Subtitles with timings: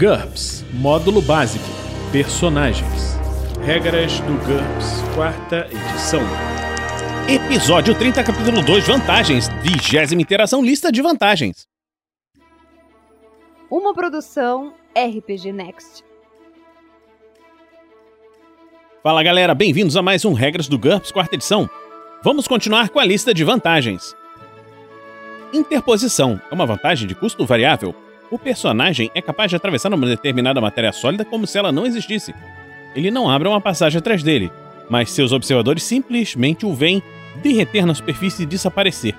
[0.00, 1.62] GURPS Módulo Básico
[2.10, 3.18] Personagens
[3.62, 6.22] Regras do GURPS, quarta edição.
[7.28, 9.48] Episódio 30, capítulo 2, vantagens.
[9.62, 11.66] Vigésima interação, lista de vantagens.
[13.70, 16.02] Uma produção RPG Next.
[19.02, 21.68] Fala galera, bem-vindos a mais um Regras do GURPS, quarta edição.
[22.24, 24.16] Vamos continuar com a lista de vantagens.
[25.52, 27.94] Interposição é uma vantagem de custo variável.
[28.30, 32.32] O personagem é capaz de atravessar uma determinada matéria sólida como se ela não existisse.
[32.94, 34.52] Ele não abre uma passagem atrás dele,
[34.88, 37.02] mas seus observadores simplesmente o veem
[37.42, 39.16] derreter na superfície e desaparecer.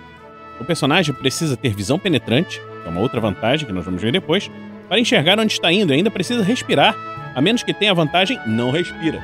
[0.61, 4.13] O personagem precisa ter visão penetrante, que é uma outra vantagem que nós vamos ver
[4.13, 4.49] depois,
[4.87, 6.95] para enxergar onde está indo e ainda precisa respirar,
[7.35, 9.21] a menos que tenha a vantagem não respira,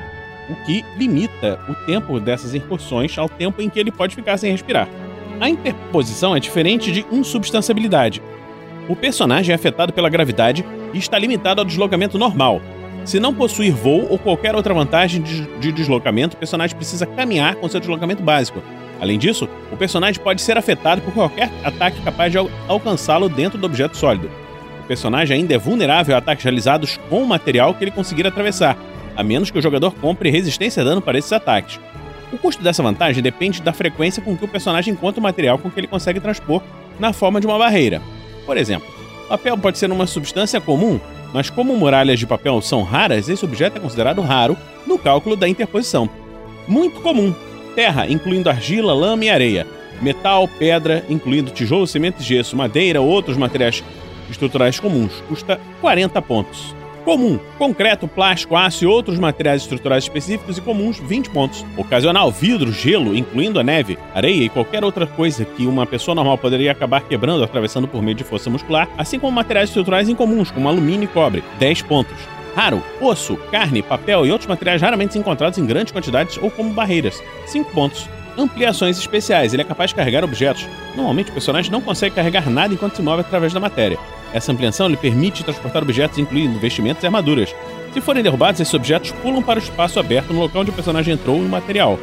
[0.50, 4.52] o que limita o tempo dessas incursões ao tempo em que ele pode ficar sem
[4.52, 4.86] respirar.
[5.40, 8.20] A interposição é diferente de insubstanciabilidade.
[8.88, 12.62] O personagem é afetado pela gravidade e está limitado ao deslocamento normal.
[13.04, 17.56] Se não possuir voo ou qualquer outra vantagem de, de deslocamento, o personagem precisa caminhar
[17.56, 18.62] com seu deslocamento básico.
[19.00, 23.58] Além disso, o personagem pode ser afetado por qualquer ataque capaz de al alcançá-lo dentro
[23.58, 24.30] do objeto sólido.
[24.82, 28.76] O personagem ainda é vulnerável a ataques realizados com o material que ele conseguir atravessar,
[29.14, 31.78] a menos que o jogador compre resistência a dano para esses ataques.
[32.32, 35.70] O custo dessa vantagem depende da frequência com que o personagem encontra o material com
[35.70, 36.62] que ele consegue transpor
[36.98, 38.02] na forma de uma barreira.
[38.48, 38.88] Por exemplo,
[39.28, 40.98] papel pode ser uma substância comum,
[41.34, 45.46] mas como muralhas de papel são raras, esse objeto é considerado raro no cálculo da
[45.46, 46.08] interposição.
[46.66, 47.34] Muito comum:
[47.74, 49.66] terra, incluindo argila, lama e areia,
[50.00, 53.84] metal, pedra, incluindo tijolo, cimento e gesso, madeira ou outros materiais
[54.30, 56.74] estruturais comuns, custa 40 pontos.
[57.08, 61.64] Comum, concreto, plástico, aço e outros materiais estruturais específicos e comuns, 20 pontos.
[61.74, 66.36] Ocasional, vidro, gelo, incluindo a neve, areia e qualquer outra coisa que uma pessoa normal
[66.36, 70.68] poderia acabar quebrando atravessando por meio de força muscular, assim como materiais estruturais incomuns, como
[70.68, 72.18] alumínio e cobre, 10 pontos.
[72.54, 77.22] Raro, osso, carne, papel e outros materiais raramente encontrados em grandes quantidades ou como barreiras,
[77.46, 78.06] 5 pontos.
[78.36, 80.68] Ampliações especiais, ele é capaz de carregar objetos.
[80.94, 83.98] Normalmente o personagem não consegue carregar nada enquanto se move através da matéria.
[84.32, 87.54] Essa ampliação lhe permite transportar objetos, incluindo vestimentos e armaduras.
[87.92, 91.14] Se forem derrubados, esses objetos pulam para o espaço aberto no local onde o personagem
[91.14, 91.98] entrou em material.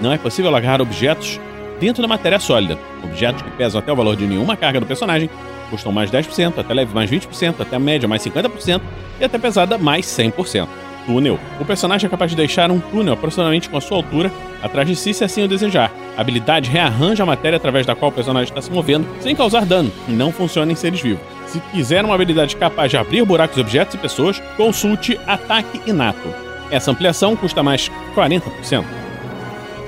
[0.00, 1.38] Não é possível agarrar objetos
[1.78, 2.78] dentro da matéria sólida.
[3.04, 5.28] Objetos que pesam até o valor de nenhuma carga do personagem
[5.70, 8.80] custam mais 10%, até leve mais 20%, até média mais 50%
[9.20, 11.38] e até pesada mais 100% túnel.
[11.60, 14.30] O personagem é capaz de deixar um túnel aproximadamente com a sua altura
[14.62, 15.92] atrás de si se assim o desejar.
[16.16, 19.64] A habilidade rearranja a matéria através da qual o personagem está se movendo sem causar
[19.64, 21.22] dano e não funciona em seres vivos.
[21.46, 26.28] Se quiser uma habilidade capaz de abrir buracos, objetos e pessoas, consulte Ataque Inato.
[26.70, 28.84] Essa ampliação custa mais 40%.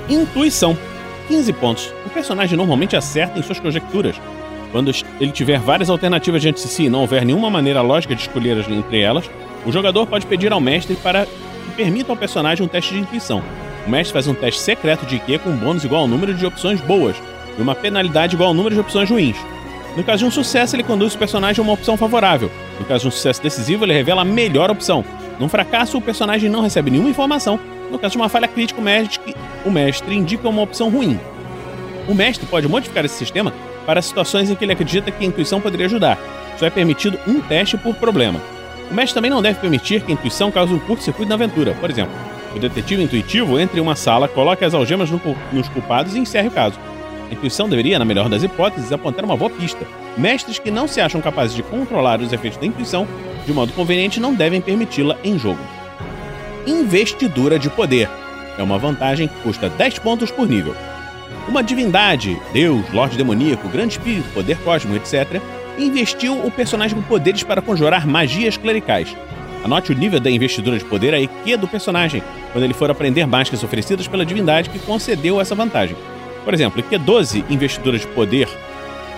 [0.09, 0.77] Intuição.
[1.27, 1.93] 15 pontos.
[2.05, 4.19] O personagem normalmente acerta em suas conjecturas.
[4.71, 8.21] Quando ele tiver várias alternativas diante de si e não houver nenhuma maneira lógica de
[8.21, 9.29] escolher entre elas,
[9.65, 13.43] o jogador pode pedir ao mestre para que permita ao personagem um teste de intuição.
[13.85, 16.45] O mestre faz um teste secreto de IQ com um bônus igual ao número de
[16.45, 17.15] opções boas
[17.57, 19.37] e uma penalidade igual ao número de opções ruins.
[19.97, 22.51] No caso de um sucesso, ele conduz o personagem a uma opção favorável.
[22.79, 25.03] No caso de um sucesso decisivo, ele revela a melhor opção.
[25.39, 27.59] Num fracasso, o personagem não recebe nenhuma informação.
[27.91, 31.19] No caso de uma falha crítica, o mestre, o mestre indica uma opção ruim.
[32.07, 33.51] O mestre pode modificar esse sistema
[33.85, 36.17] para situações em que ele acredita que a intuição poderia ajudar.
[36.57, 38.39] Só é permitido um teste por problema.
[38.89, 41.73] O mestre também não deve permitir que a intuição cause um curto-circuito na aventura.
[41.75, 42.13] Por exemplo,
[42.55, 46.47] o detetive intuitivo entre em uma sala, coloque as algemas no, nos culpados e encerre
[46.47, 46.79] o caso.
[47.29, 49.85] A intuição deveria, na melhor das hipóteses, apontar uma boa pista.
[50.17, 53.07] Mestres que não se acham capazes de controlar os efeitos da intuição
[53.45, 55.59] de modo conveniente não devem permiti-la em jogo.
[56.65, 58.09] Investidura de poder
[58.57, 60.75] é uma vantagem que custa 10 pontos por nível.
[61.47, 65.41] Uma divindade, deus, lorde demoníaco, grande espírito, poder cósmico, etc.,
[65.79, 69.15] investiu o personagem com poderes para conjurar magias clericais.
[69.63, 73.25] Anote o nível da investidura de poder a EQ do personagem, quando ele for aprender
[73.25, 75.95] mágicas oferecidas pela divindade que concedeu essa vantagem.
[76.45, 78.47] Por exemplo, EQ 12, investidura de poder,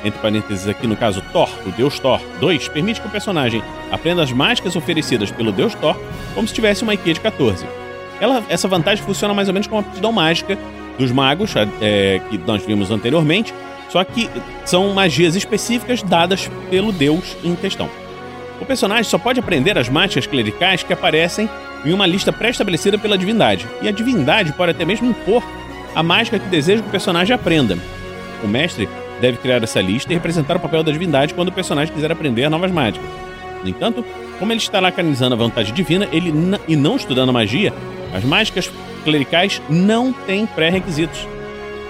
[0.03, 3.61] entre parênteses aqui no caso Thor, o deus Thor 2, permite que o personagem
[3.91, 5.95] aprenda as mágicas oferecidas pelo deus Thor
[6.33, 7.65] como se tivesse uma EQ de 14.
[8.19, 10.57] Ela, essa vantagem funciona mais ou menos como a aptidão mágica
[10.97, 13.53] dos magos, é, que nós vimos anteriormente,
[13.91, 14.29] só que
[14.63, 17.89] são magias específicas dadas pelo deus em questão.
[18.59, 21.49] O personagem só pode aprender as mágicas clericais que aparecem
[21.83, 25.43] em uma lista pré-estabelecida pela divindade, e a divindade pode até mesmo impor
[25.93, 27.77] a mágica que deseja que o personagem aprenda.
[28.43, 28.87] O mestre
[29.19, 32.49] deve criar essa lista e representar o papel da divindade quando o personagem quiser aprender
[32.49, 33.09] novas mágicas.
[33.63, 34.05] No entanto,
[34.39, 36.33] como ele estará canalizando a vontade divina ele
[36.67, 37.73] e não estudando magia,
[38.13, 38.71] as mágicas
[39.03, 41.27] clericais não têm pré-requisitos.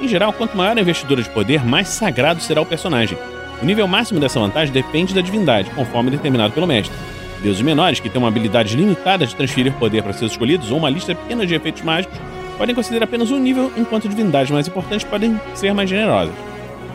[0.01, 3.17] Em geral, quanto maior a investidura de poder, mais sagrado será o personagem.
[3.61, 6.95] O nível máximo dessa vantagem depende da divindade, conforme determinado pelo mestre.
[7.43, 10.89] Deuses menores, que têm uma habilidade limitada de transferir poder para seus escolhidos ou uma
[10.89, 12.17] lista pequena de efeitos mágicos,
[12.57, 16.33] podem conceder apenas um nível, enquanto divindades mais importantes podem ser mais generosas.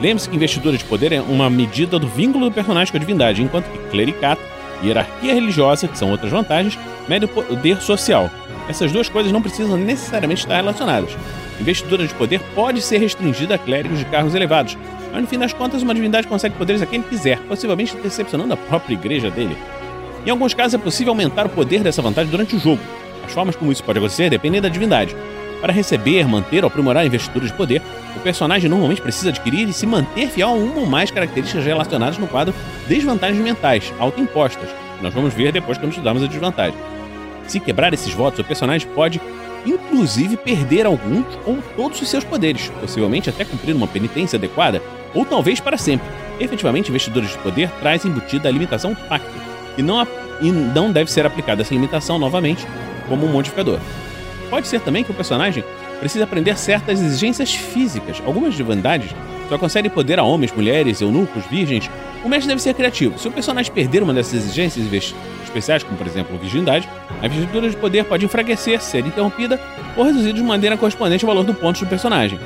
[0.01, 3.41] Lembre-se que investidura de poder é uma medida do vínculo do personagem com a divindade,
[3.41, 4.43] enquanto que clericato
[4.83, 6.77] e hierarquia religiosa, que são outras vantagens,
[7.09, 8.29] mede o poder social.
[8.69, 11.17] Essas duas coisas não precisam necessariamente estar relacionadas.
[11.61, 14.77] Investidura de poder pode ser restringida a clérigos de cargos elevados,
[15.13, 18.57] mas no fim das contas uma divindade consegue poderes a quem quiser, possivelmente decepcionando a
[18.57, 19.57] própria igreja dele.
[20.27, 22.83] Em alguns casos é possível aumentar o poder dessa vantagem durante o jogo.
[23.25, 25.17] As formas como isso pode acontecer dependem da divindade.
[25.61, 27.81] Para receber, manter ou aprimorar a investidura de poder,
[28.15, 32.19] o personagem normalmente precisa adquirir e se manter fiel a uma ou mais características relacionadas
[32.19, 32.55] no quadro
[32.87, 36.79] Desvantagens Mentais, autoimpostas, que nós vamos ver depois quando estudarmos a desvantagem.
[37.47, 39.21] Se quebrar esses votos, o personagem pode,
[39.67, 44.83] inclusive, perder alguns ou todos os seus poderes, possivelmente até cumprir uma penitência adequada,
[45.15, 46.07] ou talvez para sempre.
[46.39, 49.31] Efetivamente, investidores de poder traz embutida a limitação pacto,
[49.77, 50.07] e não,
[50.41, 52.67] e não deve ser aplicada essa limitação novamente
[53.09, 53.79] como um modificador.
[54.51, 55.65] Pode ser também que o personagem
[55.99, 58.23] precise aprender certas exigências físicas.
[58.25, 59.11] Algumas divindades
[59.49, 61.91] só concedem poder a homens, mulheres, eunucos, virgens.
[62.25, 63.19] O mestre deve ser criativo.
[63.19, 64.85] Se o personagem perder uma dessas exigências
[65.57, 66.89] especiais, como por exemplo virgindade,
[67.23, 69.61] a investidura de poder pode enfraquecer, ser interrompida
[69.97, 72.39] ou reduzida de maneira correspondente ao valor do ponto do personagem.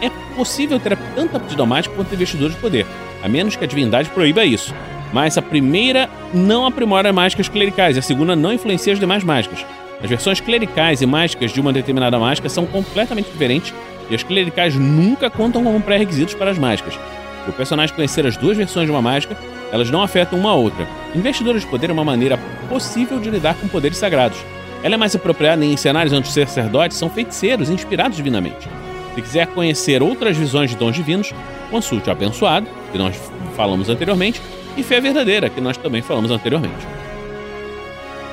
[0.00, 2.86] É possível ter tanto aptidão mágica quanto investidura de poder,
[3.22, 4.74] a menos que a divindade proíba isso.
[5.12, 9.64] Mas a primeira não aprimora mágicas clericais e a segunda não influencia as demais mágicas.
[10.02, 13.74] As versões clericais e mágicas de uma determinada mágica são completamente diferentes
[14.08, 16.98] e as clericais nunca contam como pré-requisitos para as mágicas.
[17.48, 19.36] O personagem conhecer as duas versões de uma mágica,
[19.72, 20.86] elas não afetam uma a outra.
[21.14, 22.38] Investidura de poder é uma maneira
[22.68, 24.38] possível de lidar com poderes sagrados.
[24.82, 28.68] Ela é mais apropriada em cenários onde os sacerdotes são feiticeiros inspirados divinamente.
[29.14, 31.34] Se quiser conhecer outras visões de dons divinos,
[31.70, 33.20] consulte o Abençoado, que nós
[33.56, 34.40] falamos anteriormente,
[34.76, 36.99] e Fé Verdadeira, que nós também falamos anteriormente.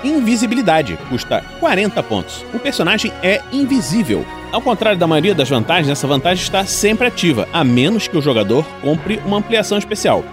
[0.03, 2.45] Invisibilidade custa 40 pontos.
[2.53, 4.23] O personagem é invisível.
[4.51, 8.21] Ao contrário da maioria das vantagens, essa vantagem está sempre ativa, a menos que o
[8.21, 10.23] jogador compre uma ampliação especial.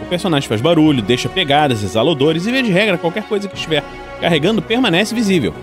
[0.00, 3.54] O personagem faz barulho, deixa pegadas, exala odores e, via de regra, qualquer coisa que
[3.54, 3.84] estiver
[4.20, 5.54] carregando permanece visível.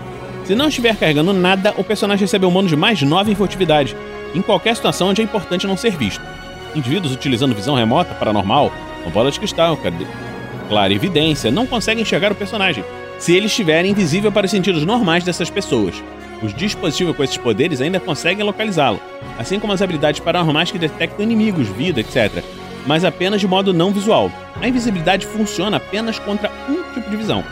[0.44, 3.94] Se não estiver carregando nada, o personagem recebe um bônus de mais 9 em furtividade,
[4.34, 6.22] em qualquer situação onde é importante não ser visto.
[6.74, 8.72] Indivíduos utilizando visão remota, paranormal,
[9.12, 9.78] bola de cristal,
[10.68, 12.84] clara evidência, não conseguem enxergar o personagem,
[13.20, 16.02] se ele estiver invisível para os sentidos normais dessas pessoas.
[16.42, 18.98] Os dispositivos com esses poderes ainda conseguem localizá-lo,
[19.38, 22.42] assim como as habilidades paranormais que detectam inimigos, vida, etc.,
[22.86, 24.32] mas apenas de modo não visual.
[24.58, 27.44] A invisibilidade funciona apenas contra um tipo de visão.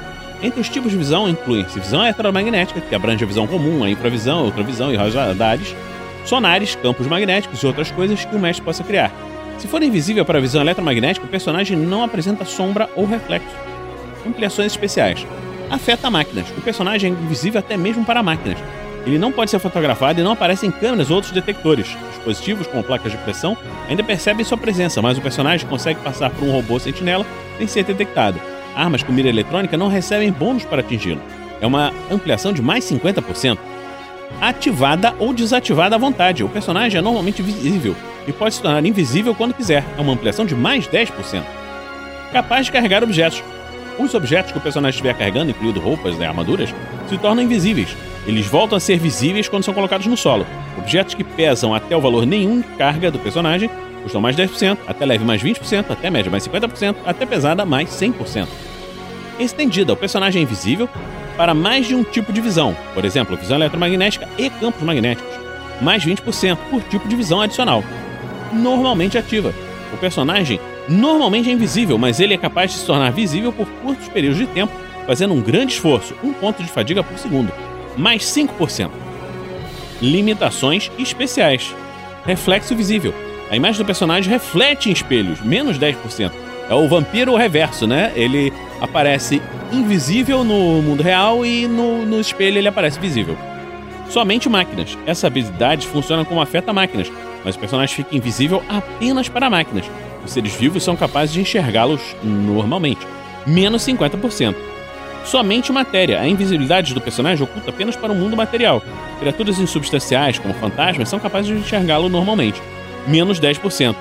[0.43, 4.39] Entre os tipos de visão incluem-se visão eletromagnética, que abrange a visão comum, a infravisão,
[4.39, 5.77] a ultravisão e radares,
[6.25, 9.13] sonares, campos magnéticos e outras coisas que o mestre possa criar.
[9.59, 13.55] Se for invisível para a visão eletromagnética, o personagem não apresenta sombra ou reflexo.
[14.27, 15.27] Ampliações especiais
[15.71, 16.49] afeta máquinas.
[16.57, 18.59] O personagem é invisível até mesmo para máquinas.
[19.07, 21.87] Ele não pode ser fotografado e não aparece em câmeras ou outros detectores.
[22.11, 23.57] Dispositivos como placas de pressão
[23.89, 27.25] ainda percebem sua presença, mas o personagem consegue passar por um robô sentinela
[27.57, 28.41] sem ser detectado.
[28.75, 31.23] Armas com mira eletrônica não recebem bônus para atingi-lo.
[31.61, 33.59] É uma ampliação de mais 50%.
[34.41, 36.45] Ativada ou desativada à vontade.
[36.45, 39.85] O personagem é normalmente visível e pode se tornar invisível quando quiser.
[39.97, 41.43] É uma ampliação de mais 10%.
[42.31, 43.43] Capaz de carregar objetos.
[43.99, 46.73] Os objetos que o personagem estiver carregando, incluindo roupas e armaduras,
[47.09, 47.97] se tornam invisíveis.
[48.27, 50.47] Eles voltam a ser visíveis quando são colocados no solo.
[50.77, 53.69] Objetos que pesam até o valor nenhum de carga do personagem
[54.03, 58.47] custam mais 10%, até leve mais 20%, até média mais 50%, até pesada mais 100%.
[59.39, 60.89] Estendida, o personagem é invisível
[61.37, 65.33] para mais de um tipo de visão, por exemplo, visão eletromagnética e campos magnéticos,
[65.81, 67.83] mais 20% por tipo de visão adicional.
[68.53, 69.55] Normalmente ativa.
[69.93, 74.09] O personagem normalmente é invisível, mas ele é capaz de se tornar visível por curtos
[74.09, 74.73] períodos de tempo,
[75.07, 77.53] fazendo um grande esforço, um ponto de fadiga por segundo,
[77.97, 78.91] mais 5%.
[80.01, 81.75] Limitações especiais.
[82.25, 83.13] Reflexo visível.
[83.51, 86.31] A imagem do personagem reflete em espelhos, menos 10%.
[86.69, 88.13] É o vampiro reverso, né?
[88.15, 89.41] Ele aparece
[89.73, 93.37] invisível no mundo real e no, no espelho ele aparece visível.
[94.11, 94.97] Somente máquinas.
[95.07, 97.11] Essa habilidade funciona como afeta máquinas,
[97.45, 99.87] mas o personagem fica invisível apenas para máquinas.
[100.25, 103.07] Os seres vivos são capazes de enxergá-los normalmente,
[103.47, 104.55] menos 50%.
[105.25, 106.21] Somente matéria.
[106.21, 108.83] A invisibilidade do personagem oculta apenas para o mundo material.
[109.19, 112.61] Criaturas insubstanciais, como fantasmas, são capazes de enxergá-lo normalmente,
[113.07, 113.95] menos 10%.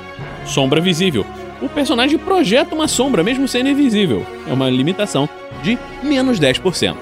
[0.45, 1.25] Sombra visível.
[1.62, 4.25] O personagem projeta uma sombra mesmo sendo invisível.
[4.47, 5.27] É uma limitação
[5.63, 6.95] de menos 10%.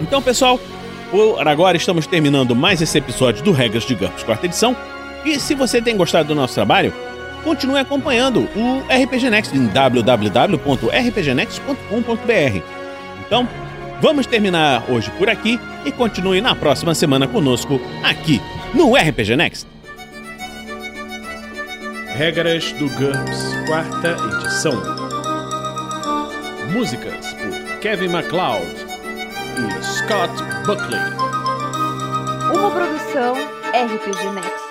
[0.00, 0.60] Então, pessoal,
[1.10, 4.76] por agora estamos terminando mais esse episódio do Regras de GURPS quarta edição.
[5.24, 6.92] E se você tem gostado do nosso trabalho,
[7.42, 12.62] continue acompanhando o RPG Next em www.rpgnext.com.br.
[13.26, 13.48] Então,
[14.00, 18.40] vamos terminar hoje por aqui e continue na próxima semana conosco aqui
[18.74, 19.66] no RPG Next.
[22.16, 24.74] Regras do GURPS, quarta edição.
[26.72, 28.66] Músicas por Kevin MacLeod
[29.56, 30.32] e Scott
[30.66, 31.00] Buckley.
[32.54, 33.34] Uma produção
[33.72, 34.69] RPG Next.